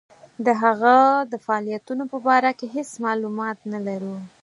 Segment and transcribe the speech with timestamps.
[0.45, 0.95] د هغه
[1.31, 4.15] د فعالیتونو په باره کې هیڅ معلومات نه لرو.